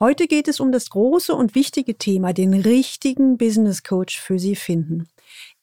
[0.00, 4.54] Heute geht es um das große und wichtige Thema, den richtigen Business Coach für Sie
[4.54, 5.08] finden.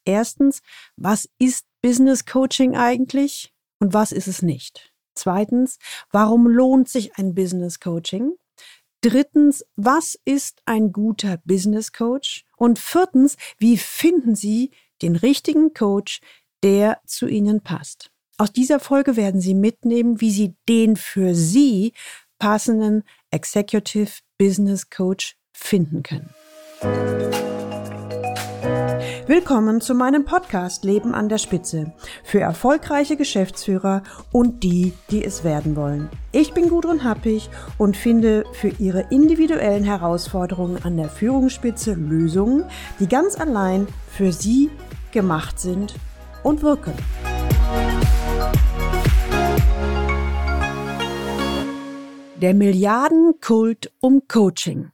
[0.04, 0.60] Erstens,
[0.96, 4.92] was ist Business Coaching eigentlich und was ist es nicht?
[5.14, 5.78] Zweitens,
[6.12, 8.34] warum lohnt sich ein Business Coaching?
[9.00, 12.44] Drittens, was ist ein guter Business Coach?
[12.58, 16.20] Und viertens, wie finden Sie den richtigen Coach,
[16.62, 18.10] der zu Ihnen passt?
[18.36, 21.94] Aus dieser Folge werden Sie mitnehmen, wie Sie den für Sie
[22.38, 23.02] passenden
[23.36, 26.30] Executive Business Coach finden können.
[29.26, 31.92] Willkommen zu meinem Podcast Leben an der Spitze
[32.24, 36.08] für erfolgreiche Geschäftsführer und die, die es werden wollen.
[36.32, 42.64] Ich bin Gudrun Happig und finde für Ihre individuellen Herausforderungen an der Führungsspitze Lösungen,
[43.00, 44.70] die ganz allein für Sie
[45.12, 45.94] gemacht sind
[46.42, 46.94] und wirken.
[52.42, 54.90] Der Milliardenkult um Coaching.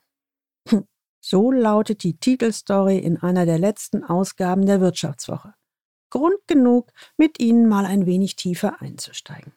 [0.68, 0.84] Hm,
[1.20, 5.54] so lautet die Titelstory in einer der letzten Ausgaben der Wirtschaftswoche.
[6.10, 9.54] Grund genug, mit Ihnen mal ein wenig tiefer einzusteigen.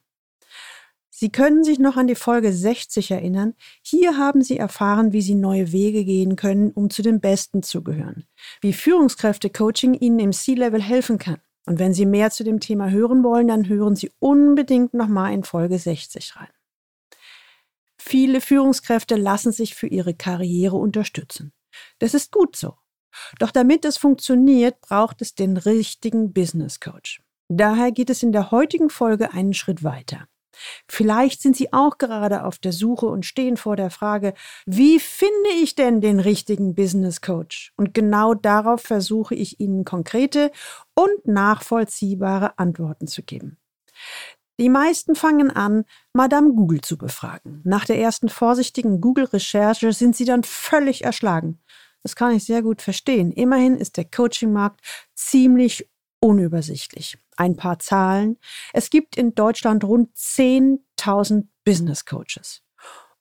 [1.11, 3.53] Sie können sich noch an die Folge 60 erinnern.
[3.83, 7.83] Hier haben Sie erfahren, wie Sie neue Wege gehen können, um zu den Besten zu
[7.83, 8.25] gehören.
[8.61, 11.37] Wie Führungskräfte-Coaching Ihnen im C-Level helfen kann.
[11.67, 15.43] Und wenn Sie mehr zu dem Thema hören wollen, dann hören Sie unbedingt nochmal in
[15.43, 16.49] Folge 60 rein.
[18.07, 21.53] Viele Führungskräfte lassen sich für ihre Karriere unterstützen.
[21.97, 22.75] Das ist gut so.
[23.39, 27.23] Doch damit es funktioniert, braucht es den richtigen Business Coach.
[27.49, 30.27] Daher geht es in der heutigen Folge einen Schritt weiter.
[30.87, 34.35] Vielleicht sind Sie auch gerade auf der Suche und stehen vor der Frage,
[34.67, 37.73] wie finde ich denn den richtigen Business Coach?
[37.75, 40.51] Und genau darauf versuche ich Ihnen konkrete
[40.93, 43.57] und nachvollziehbare Antworten zu geben.
[44.59, 47.61] Die meisten fangen an, Madame Google zu befragen.
[47.65, 51.59] Nach der ersten vorsichtigen Google-Recherche sind sie dann völlig erschlagen.
[52.03, 53.31] Das kann ich sehr gut verstehen.
[53.31, 54.79] Immerhin ist der Coaching-Markt
[55.15, 55.89] ziemlich
[56.21, 57.17] unübersichtlich.
[57.35, 58.37] Ein paar Zahlen.
[58.71, 62.61] Es gibt in Deutschland rund 10.000 Business Coaches.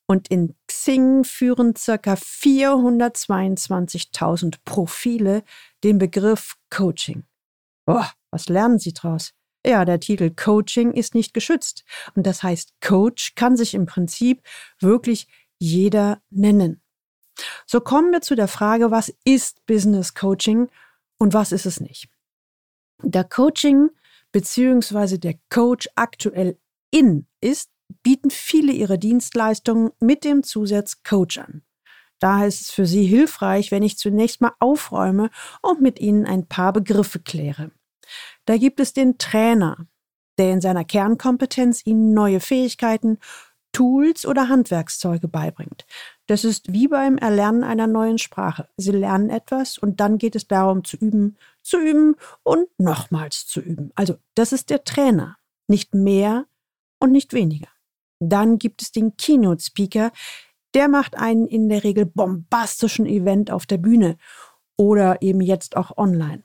[0.07, 2.15] Und in Xing führen ca.
[2.15, 5.43] 422.000 Profile
[5.83, 7.25] den Begriff Coaching.
[7.87, 9.33] Boah, was lernen Sie draus?
[9.67, 11.85] Ja, der Titel Coaching ist nicht geschützt.
[12.15, 14.43] Und das heißt, Coach kann sich im Prinzip
[14.79, 15.27] wirklich
[15.59, 16.83] jeder nennen.
[17.67, 20.69] So kommen wir zu der Frage, was ist Business Coaching
[21.19, 22.09] und was ist es nicht?
[23.03, 23.91] Der Coaching
[24.33, 25.19] bzw.
[25.19, 26.59] der Coach aktuell
[26.91, 27.71] in ist,
[28.03, 31.63] bieten viele ihre Dienstleistungen mit dem Zusatz Coach an.
[32.21, 36.47] Daher ist es für Sie hilfreich, wenn ich zunächst mal aufräume und mit Ihnen ein
[36.47, 37.71] paar Begriffe kläre.
[38.47, 39.87] Da gibt es den Trainer,
[40.39, 43.19] der in seiner Kernkompetenz ihnen neue Fähigkeiten,
[43.73, 45.85] Tools oder Handwerkszeuge beibringt.
[46.27, 48.69] Das ist wie beim Erlernen einer neuen Sprache.
[48.77, 53.61] Sie lernen etwas und dann geht es darum zu üben, zu üben und nochmals zu
[53.61, 53.91] üben.
[53.97, 56.47] Also das ist der Trainer, nicht mehr
[57.01, 57.69] und nicht weniger.
[58.21, 60.13] Dann gibt es den Keynote Speaker,
[60.75, 64.17] der macht einen in der Regel bombastischen Event auf der Bühne
[64.77, 66.45] oder eben jetzt auch online.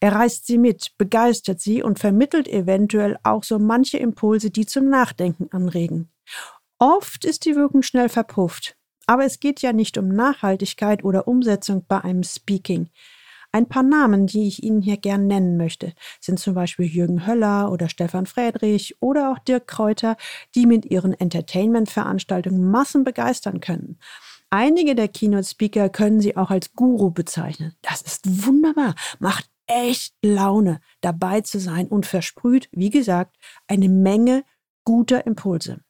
[0.00, 4.88] Er reißt sie mit, begeistert sie und vermittelt eventuell auch so manche Impulse, die zum
[4.88, 6.10] Nachdenken anregen.
[6.78, 8.76] Oft ist die Wirkung schnell verpufft.
[9.06, 12.90] Aber es geht ja nicht um Nachhaltigkeit oder Umsetzung bei einem Speaking.
[13.50, 17.72] Ein paar Namen, die ich Ihnen hier gern nennen möchte, sind zum Beispiel Jürgen Höller
[17.72, 20.18] oder Stefan Friedrich oder auch Dirk Kräuter,
[20.54, 23.98] die mit ihren Entertainment-Veranstaltungen Massen begeistern können.
[24.50, 27.74] Einige der Keynote-Speaker können Sie auch als Guru bezeichnen.
[27.80, 33.36] Das ist wunderbar, macht echt Laune, dabei zu sein und versprüht, wie gesagt,
[33.66, 34.44] eine Menge
[34.84, 35.80] guter Impulse.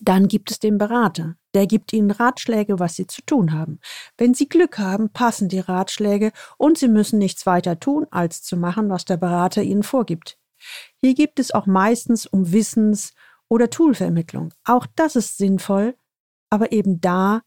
[0.00, 1.36] Dann gibt es den Berater.
[1.54, 3.78] Der gibt Ihnen Ratschläge, was Sie zu tun haben.
[4.18, 8.56] Wenn Sie Glück haben, passen die Ratschläge und Sie müssen nichts weiter tun, als zu
[8.56, 10.38] machen, was der Berater Ihnen vorgibt.
[10.96, 13.12] Hier gibt es auch meistens um Wissens-
[13.48, 14.52] oder Toolvermittlung.
[14.64, 15.96] Auch das ist sinnvoll,
[16.50, 17.42] aber eben da,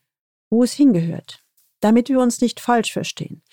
[0.49, 1.43] wo es hingehört.
[1.81, 3.43] Damit wir uns nicht falsch verstehen.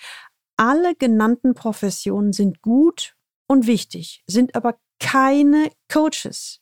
[0.64, 3.16] Alle genannten Professionen sind gut
[3.48, 6.60] und wichtig, sind aber keine Coaches.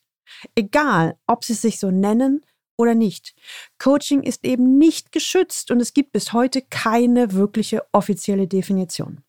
[0.55, 2.43] Egal, ob sie sich so nennen
[2.79, 3.35] oder nicht.
[3.79, 9.23] Coaching ist eben nicht geschützt und es gibt bis heute keine wirkliche offizielle Definition.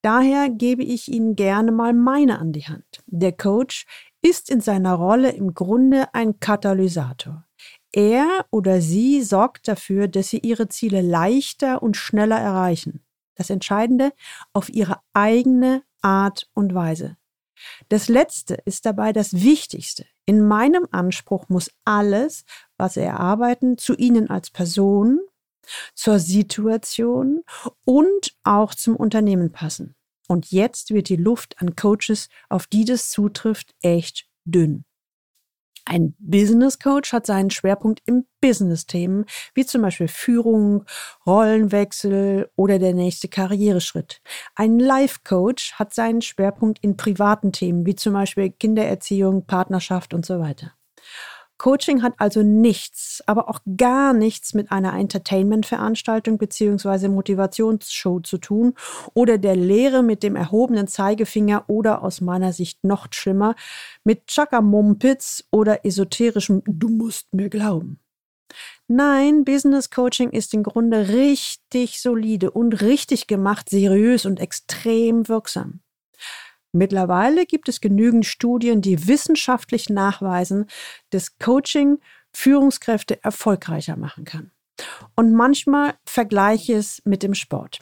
[0.00, 3.02] Daher gebe ich Ihnen gerne mal meine an die Hand.
[3.04, 3.84] Der Coach
[4.22, 7.44] ist in seiner Rolle im Grunde ein Katalysator.
[7.92, 13.04] Er oder sie sorgt dafür, dass Sie Ihre Ziele leichter und schneller erreichen
[13.34, 14.12] das Entscheidende,
[14.52, 17.16] auf ihre eigene Art und Weise.
[17.88, 20.04] Das Letzte ist dabei das Wichtigste.
[20.26, 22.44] In meinem Anspruch muss alles,
[22.76, 25.20] was Sie erarbeiten, zu Ihnen als Person,
[25.94, 27.42] zur Situation
[27.84, 29.94] und auch zum Unternehmen passen.
[30.28, 34.84] Und jetzt wird die Luft an Coaches, auf die das zutrifft, echt dünn.
[35.84, 39.24] Ein Business Coach hat seinen Schwerpunkt im Business-Themen,
[39.54, 40.84] wie zum Beispiel Führung,
[41.26, 44.20] Rollenwechsel oder der nächste Karriereschritt.
[44.54, 50.24] Ein Life Coach hat seinen Schwerpunkt in privaten Themen, wie zum Beispiel Kindererziehung, Partnerschaft und
[50.24, 50.72] so weiter.
[51.62, 57.06] Coaching hat also nichts, aber auch gar nichts mit einer Entertainment-Veranstaltung bzw.
[57.06, 58.74] Motivationsshow zu tun
[59.14, 63.54] oder der Lehre mit dem erhobenen Zeigefinger oder aus meiner Sicht noch schlimmer
[64.02, 68.00] mit Chakamumpitz oder esoterischem Du musst mir glauben.
[68.88, 75.78] Nein, Business Coaching ist im Grunde richtig solide und richtig gemacht, seriös und extrem wirksam.
[76.72, 80.66] Mittlerweile gibt es genügend Studien, die wissenschaftlich nachweisen,
[81.10, 81.98] dass Coaching
[82.32, 84.50] Führungskräfte erfolgreicher machen kann.
[85.14, 87.80] Und manchmal vergleiche ich es mit dem Sport.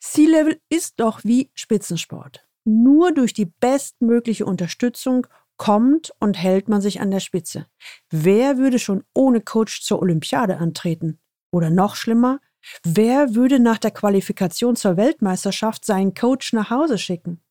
[0.00, 2.46] C-Level ist doch wie Spitzensport.
[2.64, 5.26] Nur durch die bestmögliche Unterstützung
[5.56, 7.66] kommt und hält man sich an der Spitze.
[8.10, 11.20] Wer würde schon ohne Coach zur Olympiade antreten?
[11.52, 12.40] Oder noch schlimmer,
[12.82, 17.42] Wer würde nach der Qualifikation zur Weltmeisterschaft seinen Coach nach Hause schicken?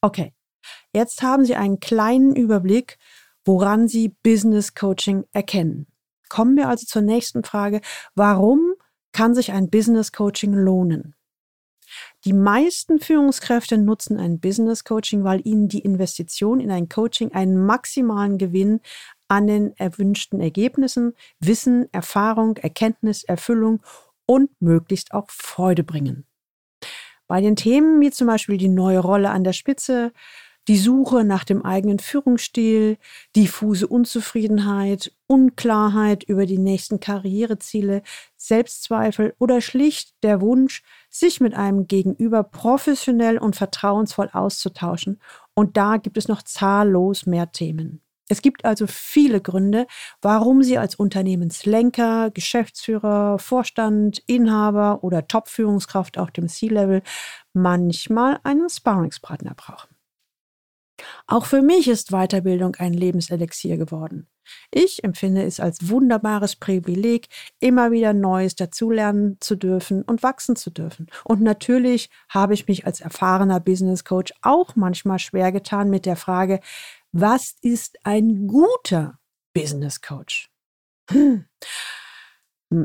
[0.00, 0.32] Okay,
[0.94, 2.98] jetzt haben Sie einen kleinen Überblick,
[3.44, 5.86] woran Sie Business Coaching erkennen.
[6.28, 7.80] Kommen wir also zur nächsten Frage.
[8.14, 8.74] Warum
[9.12, 11.14] kann sich ein Business Coaching lohnen?
[12.24, 17.64] Die meisten Führungskräfte nutzen ein Business Coaching, weil ihnen die Investition in ein Coaching einen
[17.64, 18.80] maximalen Gewinn
[19.26, 23.82] an den erwünschten Ergebnissen, Wissen, Erfahrung, Erkenntnis, Erfüllung
[24.30, 26.24] und möglichst auch Freude bringen.
[27.26, 30.12] Bei den Themen wie zum Beispiel die neue Rolle an der Spitze,
[30.68, 32.96] die Suche nach dem eigenen Führungsstil,
[33.34, 38.04] diffuse Unzufriedenheit, Unklarheit über die nächsten Karriereziele,
[38.36, 45.20] Selbstzweifel oder schlicht der Wunsch, sich mit einem Gegenüber professionell und vertrauensvoll auszutauschen.
[45.54, 48.00] Und da gibt es noch zahllos mehr Themen.
[48.30, 49.88] Es gibt also viele Gründe,
[50.22, 57.02] warum Sie als Unternehmenslenker, Geschäftsführer, Vorstand, Inhaber oder Top-Führungskraft auf dem C-Level
[57.52, 59.88] manchmal einen Sparringspartner brauchen.
[61.26, 64.28] Auch für mich ist Weiterbildung ein Lebenselixier geworden.
[64.70, 67.28] Ich empfinde es als wunderbares Privileg,
[67.60, 71.06] immer wieder Neues dazulernen zu dürfen und wachsen zu dürfen.
[71.24, 76.16] Und natürlich habe ich mich als erfahrener Business Coach auch manchmal schwer getan mit der
[76.16, 76.60] Frage,
[77.12, 79.18] was ist ein guter
[79.54, 80.48] Business Coach?
[81.10, 81.46] Hm.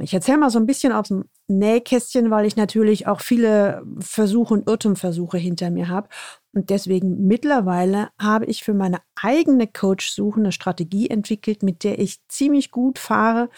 [0.02, 4.56] Ich erzähle mal so ein bisschen aus dem Nähkästchen, weil ich natürlich auch viele Versuche
[4.56, 6.10] und Irrtumversuche hinter mir habe.
[6.54, 12.18] Und deswegen mittlerweile habe ich für meine eigene Coach-Suche eine Strategie entwickelt, mit der ich
[12.28, 13.50] ziemlich gut fahre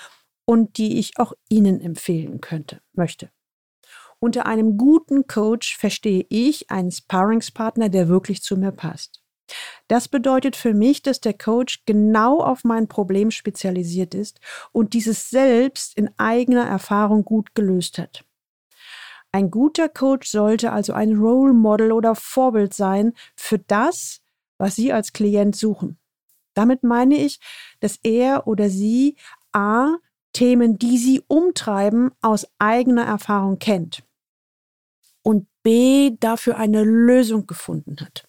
[0.43, 3.29] und die ich auch Ihnen empfehlen könnte, möchte.
[4.19, 9.21] Unter einem guten Coach verstehe ich einen Sparringspartner, der wirklich zu mir passt.
[9.87, 14.39] Das bedeutet für mich, dass der Coach genau auf mein Problem spezialisiert ist
[14.73, 18.25] und dieses selbst in eigener Erfahrung gut gelöst hat.
[19.31, 24.21] Ein guter Coach sollte also ein Role Model oder Vorbild sein für das,
[24.57, 25.97] was Sie als Klient suchen.
[26.53, 27.39] Damit meine ich,
[27.79, 29.15] dass er oder sie
[29.51, 29.97] a.
[30.33, 34.03] Themen, die Sie umtreiben, aus eigener Erfahrung kennt
[35.23, 36.15] und b.
[36.19, 38.26] dafür eine Lösung gefunden hat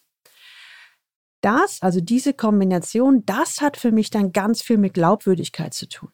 [1.41, 6.11] das, also diese Kombination, das hat für mich dann ganz viel mit Glaubwürdigkeit zu tun.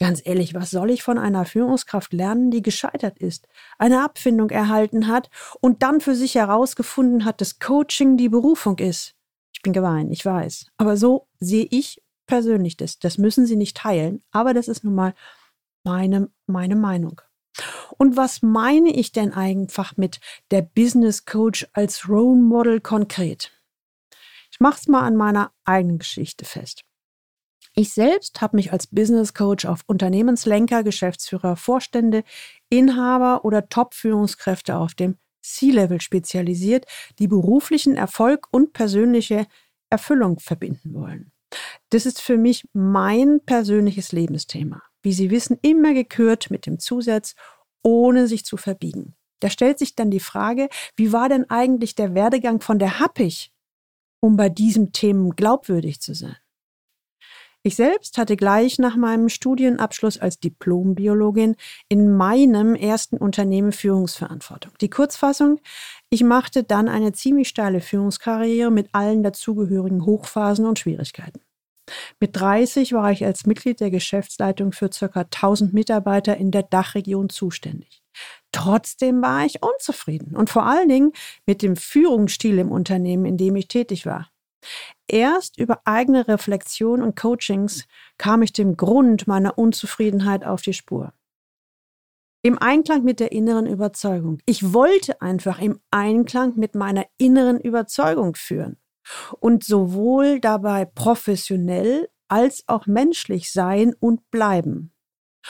[0.00, 3.46] Ganz ehrlich, was soll ich von einer Führungskraft lernen, die gescheitert ist,
[3.78, 9.14] eine Abfindung erhalten hat und dann für sich herausgefunden hat, dass Coaching die Berufung ist?
[9.54, 10.66] Ich bin gemein, ich weiß.
[10.76, 12.98] Aber so sehe ich persönlich das.
[12.98, 15.14] Das müssen Sie nicht teilen, aber das ist nun mal
[15.84, 17.20] meine, meine Meinung.
[17.98, 20.18] Und was meine ich denn einfach mit
[20.50, 23.52] der Business Coach als Role Model konkret?
[24.52, 26.82] Ich mache es mal an meiner eigenen Geschichte fest.
[27.74, 32.22] Ich selbst habe mich als Business Coach auf Unternehmenslenker, Geschäftsführer, Vorstände,
[32.68, 36.84] Inhaber oder Top-Führungskräfte auf dem C-Level spezialisiert,
[37.18, 39.46] die beruflichen Erfolg und persönliche
[39.88, 41.32] Erfüllung verbinden wollen.
[41.88, 44.82] Das ist für mich mein persönliches Lebensthema.
[45.02, 47.34] Wie Sie wissen, immer gekürt mit dem Zusatz,
[47.82, 49.14] ohne sich zu verbiegen.
[49.40, 53.50] Da stellt sich dann die Frage, wie war denn eigentlich der Werdegang von der Happig
[54.22, 56.36] um bei diesem Themen glaubwürdig zu sein.
[57.64, 61.54] Ich selbst hatte gleich nach meinem Studienabschluss als Diplombiologin
[61.88, 64.72] in meinem ersten Unternehmen Führungsverantwortung.
[64.80, 65.60] Die Kurzfassung,
[66.10, 71.40] Ich machte dann eine ziemlich steile Führungskarriere mit allen dazugehörigen Hochphasen und Schwierigkeiten.
[72.20, 75.20] Mit 30 war ich als Mitglied der Geschäftsleitung für ca.
[75.20, 78.01] 1000 Mitarbeiter in der Dachregion zuständig.
[78.52, 81.12] Trotzdem war ich unzufrieden und vor allen Dingen
[81.46, 84.30] mit dem Führungsstil im Unternehmen, in dem ich tätig war.
[85.08, 87.86] Erst über eigene Reflexion und Coachings
[88.18, 91.12] kam ich dem Grund meiner Unzufriedenheit auf die Spur.
[92.44, 94.38] Im Einklang mit der inneren Überzeugung.
[94.46, 98.78] Ich wollte einfach im Einklang mit meiner inneren Überzeugung führen
[99.38, 104.92] und sowohl dabei professionell als auch menschlich sein und bleiben.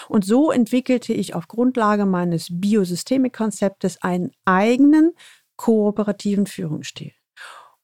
[0.09, 5.13] Und so entwickelte ich auf Grundlage meines Biosystemik-Konzeptes einen eigenen
[5.57, 7.13] kooperativen Führungsstil.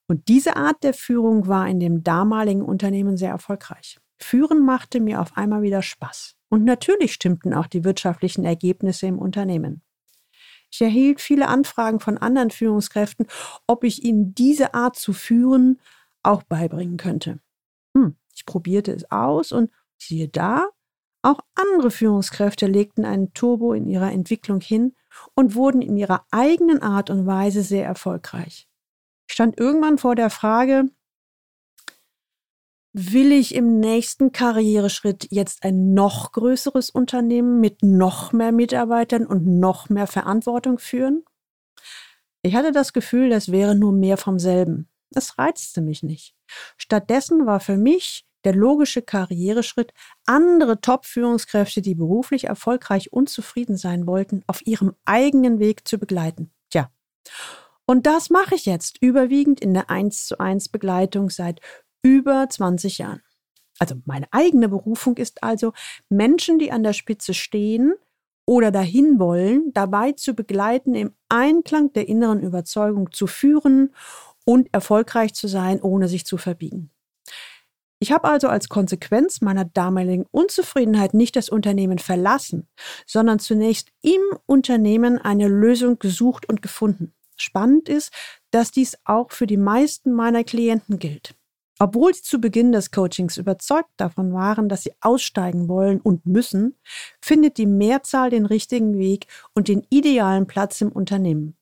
[0.07, 3.99] Und diese Art der Führung war in dem damaligen Unternehmen sehr erfolgreich.
[4.19, 6.35] Führen machte mir auf einmal wieder Spaß.
[6.49, 9.83] Und natürlich stimmten auch die wirtschaftlichen Ergebnisse im Unternehmen.
[10.71, 13.27] Ich erhielt viele Anfragen von anderen Führungskräften,
[13.67, 15.81] ob ich ihnen diese Art zu führen
[16.23, 17.41] auch beibringen könnte.
[17.97, 20.69] Hm, ich probierte es aus und siehe da,
[21.29, 24.95] auch andere Führungskräfte legten einen Turbo in ihrer Entwicklung hin
[25.35, 28.69] und wurden in ihrer eigenen Art und Weise sehr erfolgreich.
[29.29, 30.85] Ich stand irgendwann vor der Frage,
[32.93, 39.47] will ich im nächsten Karriereschritt jetzt ein noch größeres Unternehmen mit noch mehr Mitarbeitern und
[39.47, 41.25] noch mehr Verantwortung führen?
[42.43, 44.89] Ich hatte das Gefühl, das wäre nur mehr vom selben.
[45.11, 46.35] Das reizte mich nicht.
[46.77, 49.93] Stattdessen war für mich der logische Karriereschritt,
[50.25, 56.51] andere Top-Führungskräfte, die beruflich erfolgreich und zufrieden sein wollten, auf ihrem eigenen Weg zu begleiten.
[56.71, 56.91] Tja.
[57.85, 61.61] Und das mache ich jetzt überwiegend in der 1 zu 1 Begleitung seit
[62.03, 63.21] über 20 Jahren.
[63.79, 65.75] Also meine eigene Berufung ist also,
[66.09, 67.93] Menschen, die an der Spitze stehen
[68.47, 73.95] oder dahin wollen, dabei zu begleiten, im Einklang der inneren Überzeugung zu führen
[74.47, 76.91] und erfolgreich zu sein, ohne sich zu verbiegen.
[78.01, 82.69] Ich habe also als Konsequenz meiner damaligen Unzufriedenheit nicht das Unternehmen verlassen,
[83.07, 87.13] sondern zunächst im Unternehmen eine Lösung gesucht und gefunden.
[87.37, 88.13] Spannend ist,
[88.51, 91.35] dass dies auch für die meisten meiner Klienten gilt.
[91.81, 96.77] Obwohl sie zu Beginn des Coachings überzeugt davon waren, dass sie aussteigen wollen und müssen,
[97.21, 101.57] findet die Mehrzahl den richtigen Weg und den idealen Platz im Unternehmen.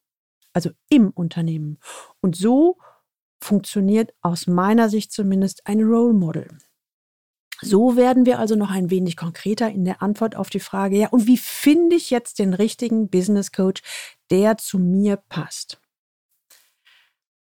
[0.55, 1.79] Also im Unternehmen.
[2.23, 2.79] Und so
[3.41, 6.49] funktioniert aus meiner Sicht zumindest ein Role Model.
[7.63, 11.09] So werden wir also noch ein wenig konkreter in der Antwort auf die Frage, ja,
[11.09, 13.83] und wie finde ich jetzt den richtigen Business Coach,
[14.31, 15.81] der zu mir passt?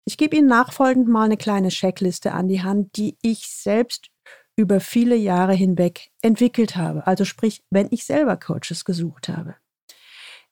[0.04, 4.10] Ich gebe Ihnen nachfolgend mal eine kleine Checkliste an die Hand, die ich selbst
[4.54, 7.06] über viele Jahre hinweg entwickelt habe.
[7.06, 9.56] Also sprich, wenn ich selber Coaches gesucht habe.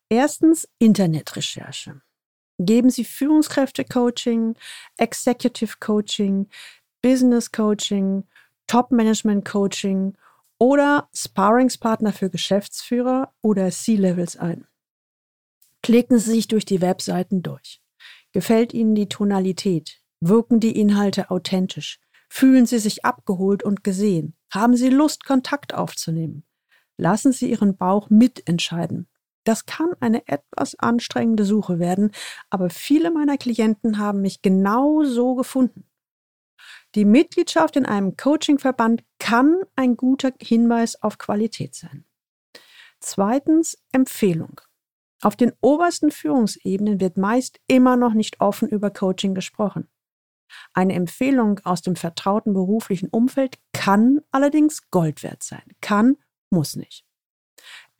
[0.08, 2.02] Erstens Internetrecherche.
[2.66, 4.54] Geben Sie Führungskräfte-Coaching,
[4.96, 6.48] Executive Coaching,
[7.00, 8.24] Business Coaching,
[8.66, 10.16] Top-Management Coaching
[10.58, 14.66] oder Sparringspartner für Geschäftsführer oder C-Levels ein.
[15.82, 17.80] Klicken Sie sich durch die Webseiten durch.
[18.32, 20.00] Gefällt Ihnen die Tonalität?
[20.20, 21.98] Wirken die Inhalte authentisch?
[22.28, 24.36] Fühlen Sie sich abgeholt und gesehen?
[24.50, 26.44] Haben Sie Lust, Kontakt aufzunehmen?
[26.96, 29.08] Lassen Sie Ihren Bauch mitentscheiden.
[29.44, 32.12] Das kann eine etwas anstrengende Suche werden,
[32.50, 35.88] aber viele meiner Klienten haben mich genau so gefunden.
[36.94, 42.04] Die Mitgliedschaft in einem Coachingverband kann ein guter Hinweis auf Qualität sein.
[43.00, 44.60] Zweitens Empfehlung.
[45.22, 49.88] Auf den obersten Führungsebenen wird meist immer noch nicht offen über Coaching gesprochen.
[50.74, 55.62] Eine Empfehlung aus dem vertrauten beruflichen Umfeld kann allerdings Gold wert sein.
[55.80, 56.16] Kann,
[56.50, 57.06] muss nicht.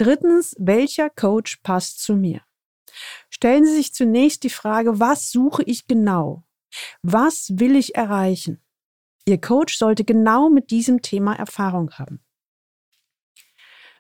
[0.02, 2.40] Drittens, welcher Coach passt zu mir?
[3.30, 6.42] Stellen Sie sich zunächst die Frage, was suche ich genau?
[7.02, 8.60] Was will ich erreichen?
[9.26, 12.18] Ihr Coach sollte genau mit diesem Thema Erfahrung haben.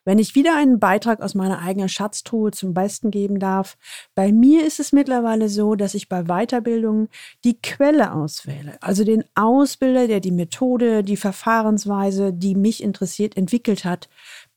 [0.04, 3.76] Wenn ich wieder einen Beitrag aus meiner eigenen Schatztruhe zum Besten geben darf,
[4.16, 7.08] bei mir ist es mittlerweile so, dass ich bei Weiterbildungen
[7.44, 13.84] die Quelle auswähle, also den Ausbilder, der die Methode, die Verfahrensweise, die mich interessiert, entwickelt
[13.84, 14.08] hat,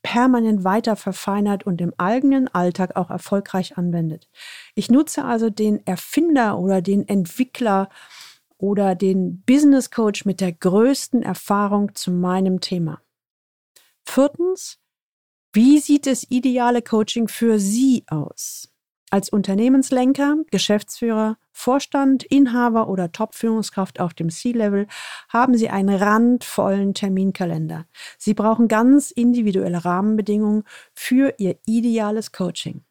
[0.06, 4.28] permanent weiter verfeinert und im eigenen Alltag auch erfolgreich anwendet.
[4.76, 7.88] Ich nutze also den Erfinder oder den Entwickler
[8.56, 13.00] oder den Business Coach mit der größten Erfahrung zu meinem Thema.
[14.04, 14.78] Viertens,
[15.52, 18.72] wie sieht das ideale Coaching für Sie aus?
[19.10, 24.88] Als Unternehmenslenker, Geschäftsführer, Vorstand, Inhaber oder Top-Führungskraft auf dem C-Level
[25.28, 27.86] haben Sie einen randvollen Terminkalender.
[28.18, 32.84] Sie brauchen ganz individuelle Rahmenbedingungen für Ihr ideales Coaching.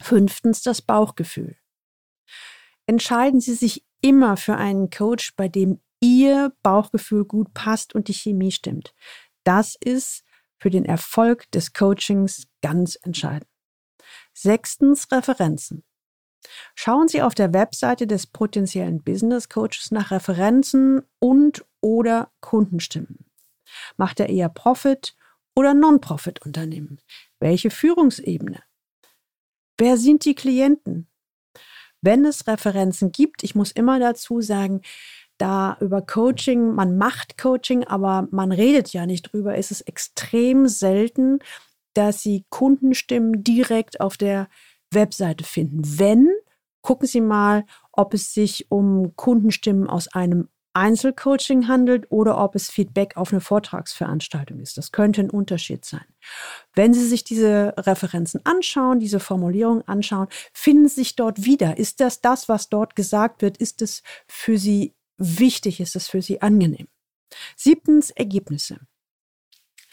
[0.00, 1.56] Fünftens das Bauchgefühl.
[2.86, 8.14] Entscheiden Sie sich immer für einen Coach, bei dem Ihr Bauchgefühl gut passt und die
[8.14, 8.94] Chemie stimmt.
[9.44, 10.24] Das ist
[10.58, 13.51] für den Erfolg des Coachings ganz entscheidend.
[14.42, 15.84] Sechstens Referenzen.
[16.74, 23.24] Schauen Sie auf der Webseite des potenziellen Business Coaches nach Referenzen und oder Kundenstimmen.
[23.96, 25.16] Macht er eher Profit
[25.54, 26.98] oder Non-Profit-Unternehmen?
[27.38, 28.60] Welche Führungsebene?
[29.78, 31.08] Wer sind die Klienten?
[32.00, 34.82] Wenn es Referenzen gibt, ich muss immer dazu sagen,
[35.38, 40.66] da über Coaching, man macht Coaching, aber man redet ja nicht drüber, ist es extrem
[40.66, 41.38] selten,
[41.94, 44.48] dass Sie Kundenstimmen direkt auf der
[44.90, 45.82] Webseite finden.
[45.98, 46.28] Wenn,
[46.80, 52.70] gucken Sie mal, ob es sich um Kundenstimmen aus einem Einzelcoaching handelt oder ob es
[52.70, 54.78] Feedback auf eine Vortragsveranstaltung ist.
[54.78, 56.04] Das könnte ein Unterschied sein.
[56.74, 61.76] Wenn Sie sich diese Referenzen anschauen, diese Formulierung anschauen, finden Sie sich dort wieder.
[61.78, 63.58] Ist das das, was dort gesagt wird?
[63.58, 65.80] Ist es für Sie wichtig?
[65.80, 66.88] Ist es für Sie angenehm?
[67.56, 68.78] Siebtens, Ergebnisse.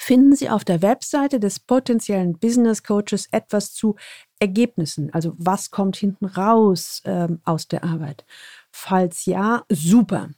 [0.10, 3.96] Finden Sie auf der Webseite des potenziellen Business Coaches etwas zu
[4.40, 8.26] Ergebnissen, also was kommt hinten raus ähm, aus der Arbeit?
[8.72, 10.32] Falls ja, super.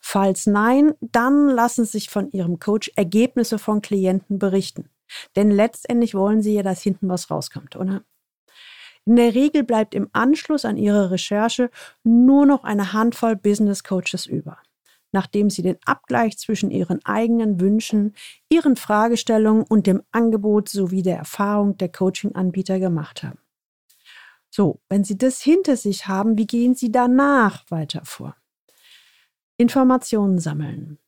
[0.00, 4.88] Falls nein, dann lassen Sie sich von Ihrem Coach Ergebnisse von Klienten berichten.
[5.36, 8.04] Denn letztendlich wollen Sie ja, dass hinten was rauskommt, oder?
[9.04, 11.70] In der Regel bleibt im Anschluss an Ihre Recherche
[12.02, 14.56] nur noch eine Handvoll Business Coaches über,
[15.12, 18.14] nachdem Sie den Abgleich zwischen Ihren eigenen Wünschen,
[18.48, 23.38] Ihren Fragestellungen und dem Angebot sowie der Erfahrung der Coaching-Anbieter gemacht haben.
[24.50, 28.36] So, wenn Sie das hinter sich haben, wie gehen Sie danach weiter vor?
[29.56, 30.98] Informationen sammeln.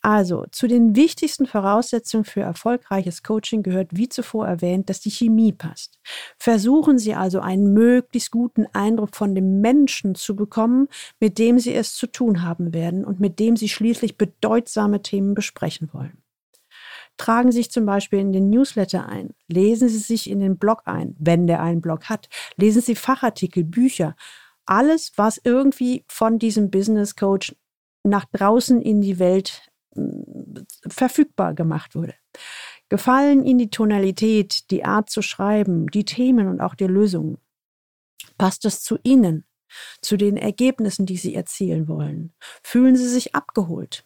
[0.00, 5.52] Also zu den wichtigsten Voraussetzungen für erfolgreiches Coaching gehört, wie zuvor erwähnt, dass die Chemie
[5.52, 5.98] passt.
[6.38, 10.88] Versuchen Sie also einen möglichst guten Eindruck von dem Menschen zu bekommen,
[11.18, 15.34] mit dem Sie es zu tun haben werden und mit dem Sie schließlich bedeutsame Themen
[15.34, 16.22] besprechen wollen.
[17.16, 19.34] Tragen Sie sich zum Beispiel in den Newsletter ein.
[19.48, 22.28] Lesen Sie sich in den Blog ein, wenn der einen Blog hat.
[22.56, 24.14] Lesen Sie Fachartikel, Bücher.
[24.64, 27.56] Alles, was irgendwie von diesem Business Coach
[28.04, 29.67] nach draußen in die Welt
[30.88, 32.14] verfügbar gemacht wurde.
[32.88, 37.38] Gefallen Ihnen die Tonalität, die Art zu schreiben, die Themen und auch die Lösungen?
[38.38, 39.44] Passt es zu Ihnen,
[40.00, 42.32] zu den Ergebnissen, die Sie erzielen wollen?
[42.62, 44.04] Fühlen Sie sich abgeholt?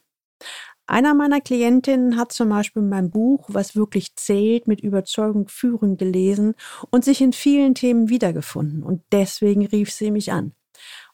[0.86, 6.54] Einer meiner Klientinnen hat zum Beispiel mein Buch, was wirklich zählt, mit Überzeugung führen gelesen
[6.90, 8.82] und sich in vielen Themen wiedergefunden.
[8.82, 10.52] Und deswegen rief sie mich an.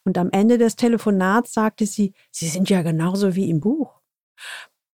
[0.05, 4.01] Und am Ende des Telefonats sagte sie, Sie sind ja genauso wie im Buch.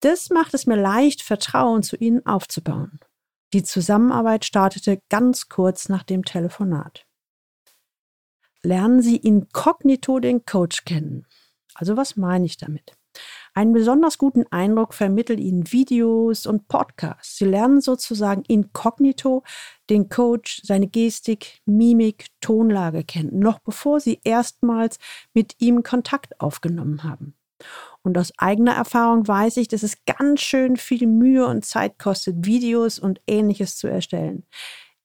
[0.01, 2.99] Das macht es mir leicht, Vertrauen zu Ihnen aufzubauen.
[3.53, 7.05] Die Zusammenarbeit startete ganz kurz nach dem Telefonat.
[8.63, 11.27] Lernen Sie inkognito den Coach kennen.
[11.75, 12.93] Also was meine ich damit?
[13.53, 17.37] Einen besonders guten Eindruck vermitteln Ihnen Videos und Podcasts.
[17.37, 19.43] Sie lernen sozusagen inkognito
[19.89, 24.97] den Coach, seine Gestik, Mimik, Tonlage kennen, noch bevor Sie erstmals
[25.33, 27.35] mit ihm Kontakt aufgenommen haben.
[28.03, 32.45] Und aus eigener Erfahrung weiß ich, dass es ganz schön viel Mühe und Zeit kostet,
[32.45, 34.43] Videos und ähnliches zu erstellen.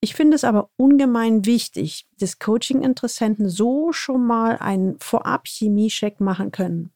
[0.01, 6.93] Ich finde es aber ungemein wichtig, dass Coaching-Interessenten so schon mal einen Vorab-Chemie-Check machen können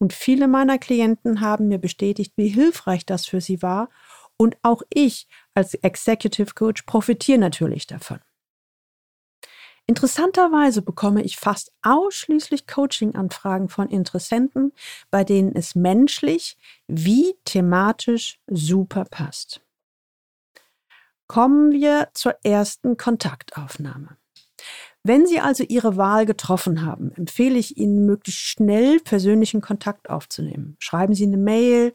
[0.00, 3.90] und viele meiner Klienten haben mir bestätigt, wie hilfreich das für sie war.
[4.38, 8.18] Und auch ich als Executive Coach profitiere natürlich davon.
[9.90, 14.72] Interessanterweise bekomme ich fast ausschließlich Coaching-Anfragen von Interessenten,
[15.10, 19.62] bei denen es menschlich wie thematisch super passt.
[21.26, 24.16] Kommen wir zur ersten Kontaktaufnahme.
[25.02, 30.76] Wenn Sie also Ihre Wahl getroffen haben, empfehle ich Ihnen, möglichst schnell persönlichen Kontakt aufzunehmen.
[30.78, 31.94] Schreiben Sie eine Mail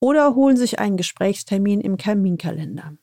[0.00, 2.96] oder holen sich einen Gesprächstermin im Terminkalender.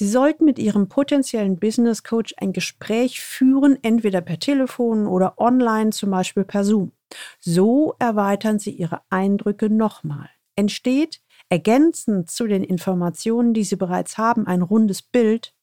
[0.00, 5.90] Sie sollten mit Ihrem potenziellen Business Coach ein Gespräch führen, entweder per Telefon oder online,
[5.90, 6.92] zum Beispiel per Zoom.
[7.38, 10.30] So erweitern Sie Ihre Eindrücke nochmal.
[10.56, 15.54] Entsteht ergänzend zu den Informationen, die Sie bereits haben, ein rundes Bild,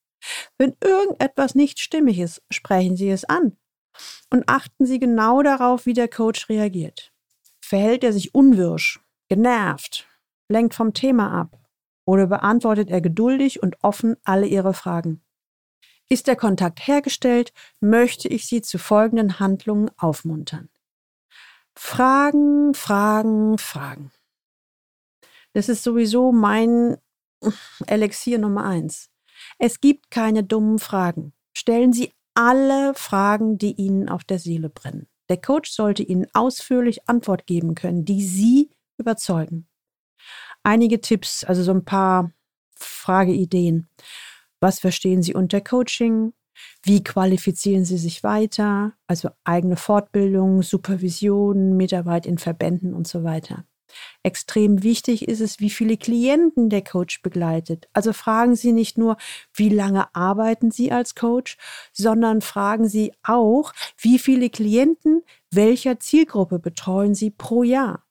[0.60, 3.58] wenn irgendetwas nicht stimmig ist, sprechen Sie es an
[4.30, 7.12] und achten Sie genau darauf, wie der Coach reagiert.
[7.60, 10.08] Verhält er sich unwirsch, genervt,
[10.48, 11.58] lenkt vom Thema ab
[12.08, 15.22] oder beantwortet er geduldig und offen alle Ihre Fragen?
[16.10, 20.70] Ist der Kontakt hergestellt, möchte ich Sie zu folgenden Handlungen aufmuntern.
[21.76, 24.12] Fragen, Fragen, Fragen.
[25.52, 26.98] Das ist sowieso mein
[27.88, 29.10] Elixier Nummer eins.
[29.60, 31.34] Es gibt keine dummen Fragen.
[31.54, 35.08] Stellen Sie alle Fragen, die Ihnen auf der Seele brennen.
[35.30, 39.68] Der Coach sollte Ihnen ausführlich Antwort geben können, die Sie überzeugen.
[40.68, 42.34] Einige Tipps, also so ein paar
[42.76, 43.88] Frageideen.
[44.60, 46.34] Was verstehen Sie unter Coaching?
[46.84, 48.92] Wie qualifizieren Sie sich weiter?
[49.08, 53.64] Also eigene Fortbildung, Supervision, Mitarbeit in Verbänden und so weiter.
[54.24, 57.88] Extrem wichtig ist es, wie viele Klienten der Coach begleitet.
[57.94, 59.16] Also fragen Sie nicht nur,
[59.54, 61.56] wie lange arbeiten Sie als Coach,
[61.94, 68.04] sondern fragen Sie auch, wie viele Klienten welcher Zielgruppe betreuen Sie pro Jahr.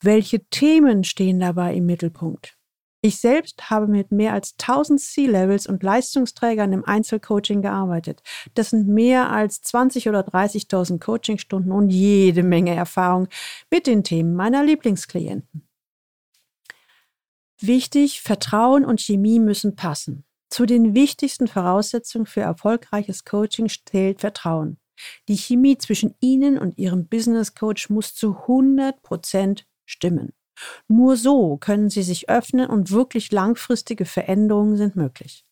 [0.00, 2.56] Welche Themen stehen dabei im Mittelpunkt?
[3.04, 8.22] Ich selbst habe mit mehr als 1000 C-Levels und Leistungsträgern im Einzelcoaching gearbeitet.
[8.54, 13.26] Das sind mehr als 20 oder 30.000 Coachingstunden und jede Menge Erfahrung
[13.72, 15.66] mit den Themen meiner Lieblingsklienten.
[17.60, 20.24] Wichtig, Vertrauen und Chemie müssen passen.
[20.48, 24.78] Zu den wichtigsten Voraussetzungen für erfolgreiches Coaching zählt Vertrauen.
[25.28, 30.32] Die Chemie zwischen Ihnen und Ihrem Business Coach muss zu 100 Prozent stimmen.
[30.88, 35.44] Nur so können sie sich öffnen und wirklich langfristige Veränderungen sind möglich.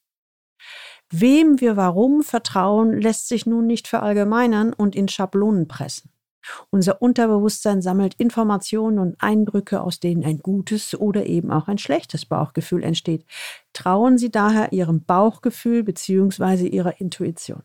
[1.10, 6.12] Wem wir warum vertrauen, lässt sich nun nicht verallgemeinern und in Schablonen pressen.
[6.70, 12.24] Unser Unterbewusstsein sammelt Informationen und Eindrücke, aus denen ein gutes oder eben auch ein schlechtes
[12.24, 13.26] Bauchgefühl entsteht.
[13.72, 16.66] Trauen Sie daher Ihrem Bauchgefühl bzw.
[16.66, 17.62] Ihrer Intuition.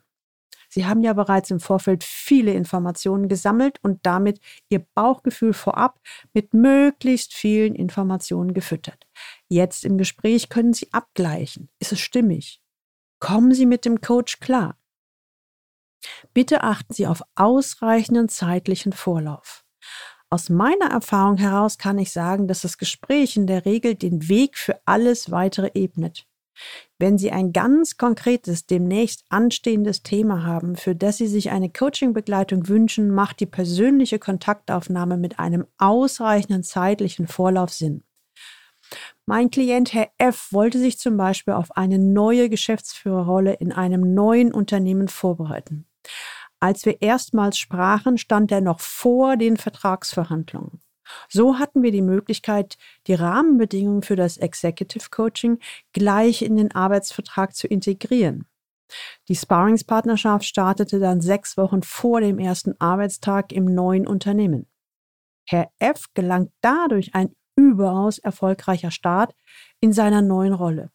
[0.76, 6.02] Sie haben ja bereits im Vorfeld viele Informationen gesammelt und damit Ihr Bauchgefühl vorab
[6.34, 9.08] mit möglichst vielen Informationen gefüttert.
[9.48, 11.70] Jetzt im Gespräch können Sie abgleichen.
[11.80, 12.62] Ist es stimmig?
[13.22, 14.78] Kommen Sie mit dem Coach klar?
[16.34, 19.64] Bitte achten Sie auf ausreichenden zeitlichen Vorlauf.
[20.30, 24.58] Aus meiner Erfahrung heraus kann ich sagen, dass das Gespräch in der Regel den Weg
[24.58, 26.28] für alles weitere ebnet.
[26.98, 32.68] Wenn Sie ein ganz konkretes, demnächst anstehendes Thema haben, für das Sie sich eine Coaching-Begleitung
[32.68, 38.04] wünschen, macht die persönliche Kontaktaufnahme mit einem ausreichenden zeitlichen Vorlauf Sinn.
[39.26, 44.54] Mein Klient Herr F wollte sich zum Beispiel auf eine neue Geschäftsführerrolle in einem neuen
[44.54, 45.88] Unternehmen vorbereiten.
[46.60, 50.80] Als wir erstmals sprachen, stand er noch vor den Vertragsverhandlungen.
[51.30, 55.60] So hatten wir die Möglichkeit, die Rahmenbedingungen für das Executive Coaching
[55.94, 58.48] gleich in den Arbeitsvertrag zu integrieren.
[59.28, 64.68] Die Sparringspartnerschaft startete dann sechs Wochen vor dem ersten Arbeitstag im neuen Unternehmen.
[65.48, 69.34] Herr F gelang dadurch ein überaus erfolgreicher Start
[69.80, 70.92] in seiner neuen Rolle.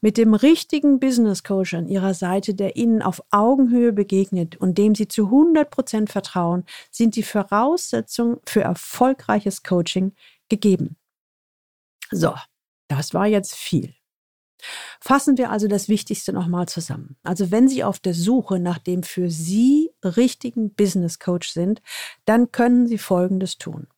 [0.00, 4.94] Mit dem richtigen Business Coach an Ihrer Seite, der Ihnen auf Augenhöhe begegnet und dem
[4.94, 10.12] Sie zu 100 Prozent vertrauen, sind die Voraussetzungen für erfolgreiches Coaching
[10.48, 10.96] gegeben.
[12.10, 12.34] So,
[12.88, 13.94] das war jetzt viel.
[15.00, 17.16] Fassen wir also das Wichtigste nochmal zusammen.
[17.22, 21.82] Also wenn Sie auf der Suche nach dem für Sie richtigen Business Coach sind,
[22.24, 23.88] dann können Sie Folgendes tun.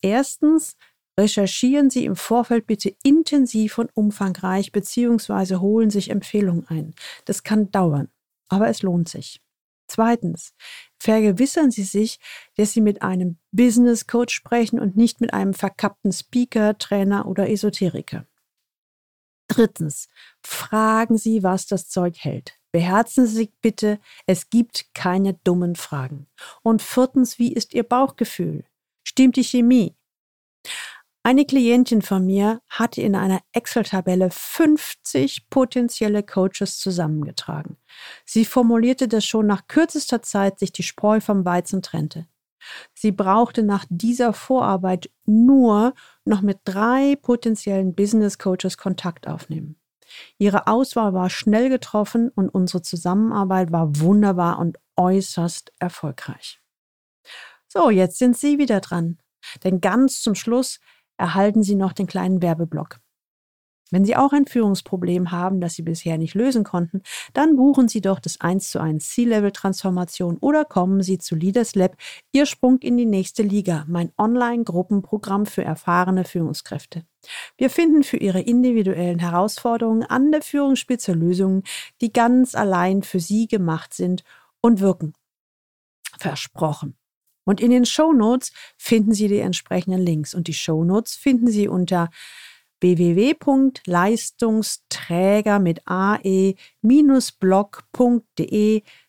[0.00, 0.76] Erstens,
[1.20, 6.94] Recherchieren Sie im Vorfeld bitte intensiv und umfangreich beziehungsweise holen sich Empfehlungen ein.
[7.26, 8.08] Das kann dauern,
[8.48, 9.42] aber es lohnt sich.
[9.86, 10.54] Zweitens,
[10.98, 12.20] vergewissern Sie sich,
[12.56, 17.50] dass Sie mit einem Business Coach sprechen und nicht mit einem verkappten Speaker, Trainer oder
[17.50, 18.26] Esoteriker.
[19.48, 20.08] Drittens,
[20.42, 22.58] fragen Sie, was das Zeug hält.
[22.72, 26.28] Beherzen Sie sich bitte, es gibt keine dummen Fragen.
[26.62, 28.64] Und viertens, wie ist Ihr Bauchgefühl?
[29.04, 29.96] Stimmt die Chemie?
[31.22, 37.76] Eine Klientin von mir hatte in einer Excel-Tabelle 50 potenzielle Coaches zusammengetragen.
[38.24, 42.26] Sie formulierte, dass schon nach kürzester Zeit sich die Spreu vom Weizen trennte.
[42.94, 49.76] Sie brauchte nach dieser Vorarbeit nur noch mit drei potenziellen Business Coaches Kontakt aufnehmen.
[50.38, 56.60] Ihre Auswahl war schnell getroffen und unsere Zusammenarbeit war wunderbar und äußerst erfolgreich.
[57.68, 59.18] So, jetzt sind Sie wieder dran.
[59.64, 60.80] Denn ganz zum Schluss
[61.20, 62.98] erhalten Sie noch den kleinen Werbeblock.
[63.90, 67.02] Wenn Sie auch ein Führungsproblem haben, das Sie bisher nicht lösen konnten,
[67.32, 71.96] dann buchen Sie doch das 1 zu 1 C-Level-Transformation oder kommen Sie zu Leaders Lab,
[72.32, 77.04] Ihr Sprung in die nächste Liga, mein Online-Gruppenprogramm für erfahrene Führungskräfte.
[77.56, 81.64] Wir finden für Ihre individuellen Herausforderungen an der Führungsspitze Lösungen,
[82.00, 84.22] die ganz allein für Sie gemacht sind
[84.60, 85.14] und wirken.
[86.18, 86.99] Versprochen.
[87.50, 90.34] Und in den Show Notes finden Sie die entsprechenden Links.
[90.34, 92.08] Und die Show Notes finden Sie unter
[92.80, 96.54] www.leistungsträger mit ae-blog.de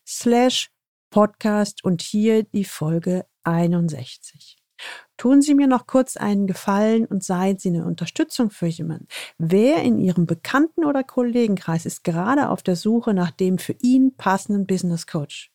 [0.08, 0.72] slash
[1.12, 4.58] podcast und hier die Folge 61.
[5.18, 9.06] Tun Sie mir noch kurz einen Gefallen und seien Sie eine Unterstützung für jemanden.
[9.38, 14.16] Wer in Ihrem Bekannten- oder Kollegenkreis ist gerade auf der Suche nach dem für ihn
[14.18, 15.52] passenden Business Coach?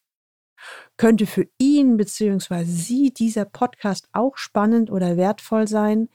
[0.97, 2.65] Könnte für ihn bzw.
[2.65, 6.09] Sie dieser Podcast auch spannend oder wertvoll sein,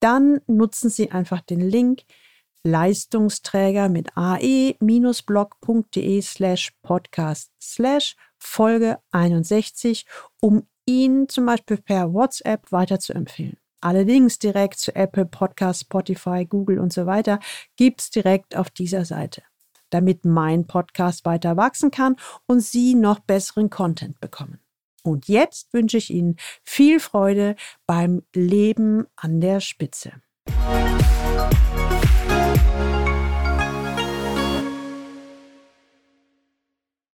[0.00, 2.02] dann nutzen Sie einfach den Link
[2.66, 4.80] Leistungsträger mit ae-blog.de
[6.22, 10.06] slash podcast slash Folge 61,
[10.40, 13.58] um ihn zum Beispiel per WhatsApp weiter zu empfehlen.
[13.82, 17.38] Allerdings direkt zu Apple Podcast, Spotify, Google und so weiter
[17.76, 19.42] gibt es direkt auf dieser Seite,
[19.94, 24.58] damit mein Podcast weiter wachsen kann und Sie noch besseren Content bekommen.
[25.04, 27.54] Und jetzt wünsche ich Ihnen viel Freude
[27.86, 30.12] beim Leben an der Spitze.